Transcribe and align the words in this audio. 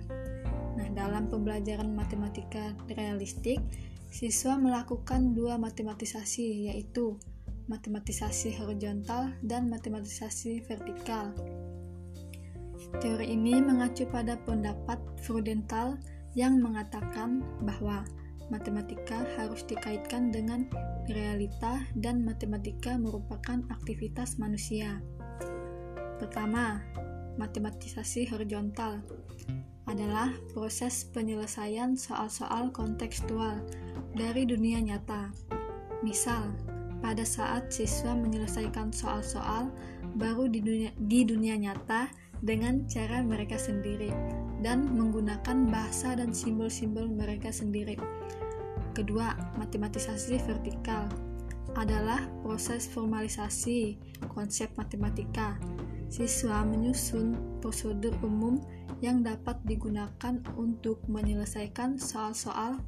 Nah, 0.77 0.87
dalam 0.93 1.25
pembelajaran 1.33 1.89
matematika 1.89 2.77
realistik, 2.93 3.57
siswa 4.13 4.61
melakukan 4.61 5.33
dua 5.33 5.57
matematisasi, 5.57 6.69
yaitu 6.69 7.17
matematisasi 7.65 8.61
horizontal 8.61 9.33
dan 9.41 9.73
matematisasi 9.73 10.61
vertikal. 10.69 11.33
Teori 13.03 13.27
ini 13.27 13.59
mengacu 13.59 14.07
pada 14.07 14.39
pendapat 14.47 14.97
Freudenthal 15.23 15.99
yang 16.35 16.63
mengatakan 16.63 17.43
bahwa 17.63 18.07
matematika 18.47 19.25
harus 19.35 19.67
dikaitkan 19.67 20.31
dengan 20.31 20.67
realita 21.09 21.83
dan 21.99 22.23
matematika 22.23 22.95
merupakan 22.95 23.61
aktivitas 23.71 24.37
manusia. 24.39 25.03
Pertama, 26.21 26.79
matematisasi 27.35 28.31
horizontal 28.31 29.03
adalah 29.85 30.33
proses 30.55 31.05
penyelesaian 31.11 31.93
soal-soal 31.93 32.71
kontekstual 32.73 33.59
dari 34.15 34.47
dunia 34.47 34.81
nyata. 34.81 35.29
Misal, 36.01 36.55
pada 37.03 37.21
saat 37.21 37.69
siswa 37.69 38.17
menyelesaikan 38.17 38.89
soal-soal 38.89 39.69
baru 40.15 40.49
di 40.49 40.63
dunia, 40.63 40.91
di 40.95 41.21
dunia 41.27 41.59
nyata 41.59 42.09
dengan 42.41 42.87
cara 42.89 43.21
mereka 43.21 43.55
sendiri 43.55 44.09
dan 44.63 44.89
menggunakan 44.91 45.69
bahasa 45.69 46.17
dan 46.17 46.33
simbol-simbol 46.33 47.07
mereka 47.07 47.53
sendiri. 47.53 47.95
Kedua, 48.95 49.35
matematisasi 49.59 50.39
vertikal 50.47 51.11
adalah 51.75 52.23
proses 52.39 52.87
formalisasi 52.87 53.99
konsep 54.31 54.71
matematika. 54.79 55.59
Siswa 56.07 56.63
menyusun 56.63 57.59
prosedur 57.59 58.15
umum 58.23 58.63
yang 59.03 59.19
dapat 59.25 59.59
digunakan 59.67 60.39
untuk 60.55 61.03
menyelesaikan 61.11 61.99
soal-soal 61.99 62.79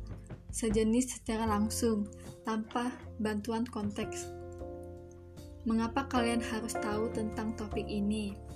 sejenis 0.55 1.19
secara 1.19 1.43
langsung 1.43 2.07
tanpa 2.47 2.95
bantuan 3.19 3.67
konteks. 3.67 4.31
Mengapa 5.67 6.07
kalian 6.07 6.39
harus 6.39 6.71
tahu 6.79 7.11
tentang 7.11 7.51
topik 7.59 7.83
ini? 7.83 8.46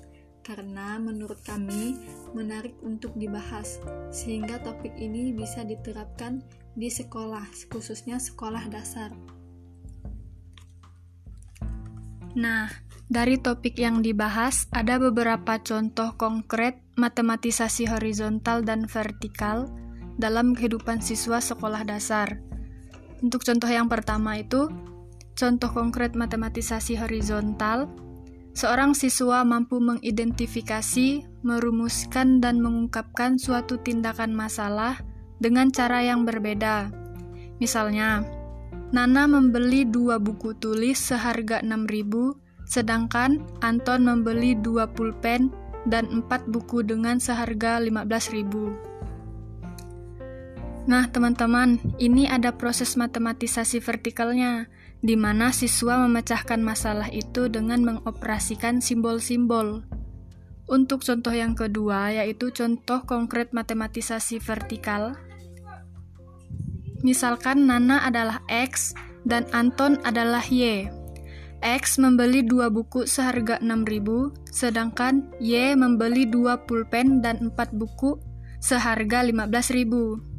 Karena 0.41 0.97
menurut 0.97 1.41
kami 1.45 1.97
menarik 2.33 2.73
untuk 2.81 3.13
dibahas, 3.17 3.77
sehingga 4.09 4.61
topik 4.61 4.93
ini 4.97 5.33
bisa 5.33 5.61
diterapkan 5.61 6.41
di 6.73 6.89
sekolah, 6.89 7.45
khususnya 7.69 8.17
sekolah 8.17 8.65
dasar. 8.69 9.13
Nah, 12.31 12.71
dari 13.11 13.35
topik 13.43 13.75
yang 13.75 13.99
dibahas, 13.99 14.71
ada 14.71 14.95
beberapa 14.95 15.59
contoh 15.59 16.15
konkret 16.15 16.79
matematisasi 16.95 17.91
horizontal 17.91 18.63
dan 18.63 18.87
vertikal 18.87 19.67
dalam 20.15 20.55
kehidupan 20.55 21.03
siswa 21.03 21.43
sekolah 21.43 21.83
dasar. 21.83 22.39
Untuk 23.19 23.43
contoh 23.43 23.67
yang 23.67 23.91
pertama 23.91 24.39
itu, 24.39 24.71
contoh 25.35 25.69
konkret 25.75 26.15
matematisasi 26.15 26.95
horizontal 27.03 27.91
Seorang 28.51 28.91
siswa 28.91 29.47
mampu 29.47 29.79
mengidentifikasi, 29.79 31.23
merumuskan, 31.41 32.43
dan 32.43 32.59
mengungkapkan 32.59 33.39
suatu 33.39 33.79
tindakan 33.79 34.35
masalah 34.35 34.99
dengan 35.39 35.71
cara 35.71 36.03
yang 36.03 36.27
berbeda. 36.27 36.91
Misalnya, 37.63 38.27
Nana 38.91 39.23
membeli 39.23 39.87
dua 39.87 40.19
buku 40.19 40.51
tulis 40.59 40.99
seharga 40.99 41.63
6000 41.63 42.41
sedangkan 42.71 43.43
Anton 43.59 44.07
membeli 44.07 44.55
dua 44.55 44.87
pulpen 44.87 45.51
dan 45.91 46.07
empat 46.07 46.47
buku 46.47 46.87
dengan 46.87 47.19
seharga 47.19 47.83
15.000. 47.83 48.90
Nah, 50.89 51.05
teman-teman, 51.13 51.77
ini 52.01 52.25
ada 52.25 52.57
proses 52.57 52.97
matematisasi 52.97 53.77
vertikalnya 53.85 54.65
di 55.01 55.13
mana 55.13 55.53
siswa 55.53 56.01
memecahkan 56.05 56.57
masalah 56.57 57.09
itu 57.13 57.49
dengan 57.49 57.85
mengoperasikan 57.85 58.81
simbol-simbol. 58.81 59.85
Untuk 60.65 61.05
contoh 61.05 61.33
yang 61.33 61.53
kedua, 61.53 62.09
yaitu 62.15 62.49
contoh 62.49 63.05
konkret 63.05 63.53
matematisasi 63.53 64.41
vertikal. 64.41 65.13
Misalkan 67.05 67.69
Nana 67.69 68.01
adalah 68.01 68.41
X 68.49 68.97
dan 69.25 69.45
Anton 69.53 70.01
adalah 70.01 70.41
Y. 70.49 70.89
X 71.61 72.01
membeli 72.01 72.41
dua 72.41 72.73
buku 72.73 73.05
seharga 73.05 73.61
6000, 73.61 74.33
sedangkan 74.49 75.29
Y 75.37 75.77
membeli 75.77 76.25
dua 76.25 76.65
pulpen 76.65 77.21
dan 77.21 77.51
empat 77.51 77.69
buku 77.69 78.17
seharga 78.57 79.21
15000. 79.21 80.30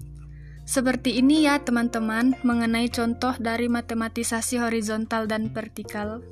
Seperti 0.72 1.20
ini 1.20 1.44
ya 1.44 1.60
teman-teman 1.60 2.32
mengenai 2.40 2.88
contoh 2.88 3.36
dari 3.36 3.68
matematisasi 3.68 4.56
horizontal 4.56 5.28
dan 5.28 5.52
vertikal. 5.52 6.24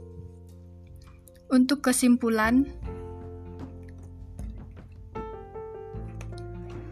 Untuk 1.53 1.85
kesimpulan, 1.85 2.65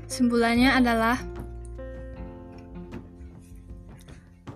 Simpulannya 0.08 0.72
adalah 0.72 1.20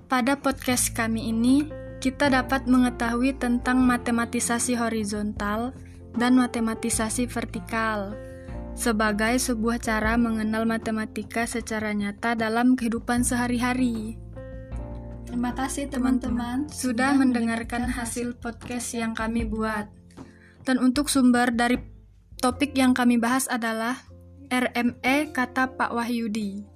pada 0.09 0.37
podcast 0.37 0.93
kami 0.93 1.29
ini 1.33 1.69
kita 2.01 2.29
dapat 2.29 2.69
mengetahui 2.69 3.37
tentang 3.37 3.85
matematisasi 3.85 4.77
horizontal 4.77 5.77
dan 6.17 6.37
matematisasi 6.41 7.29
vertikal 7.29 8.17
sebagai 8.73 9.37
sebuah 9.37 9.81
cara 9.81 10.17
mengenal 10.17 10.65
matematika 10.65 11.45
secara 11.45 11.93
nyata 11.93 12.35
dalam 12.35 12.75
kehidupan 12.75 13.23
sehari-hari. 13.23 14.17
Terima 15.29 15.57
kasih 15.57 15.89
teman-teman 15.89 16.69
sudah 16.69 17.17
mendengarkan 17.17 17.89
hasil 17.89 18.37
podcast 18.37 18.93
yang 18.93 19.17
kami 19.17 19.49
buat. 19.49 19.89
Dan 20.63 20.79
untuk 20.79 21.09
sumber 21.09 21.49
dari 21.51 21.81
topik 22.39 22.77
yang 22.77 22.93
kami 22.93 23.17
bahas 23.17 23.49
adalah 23.49 23.97
RME 24.53 25.33
kata 25.33 25.73
Pak 25.81 25.91
Wahyudi. 25.97 26.69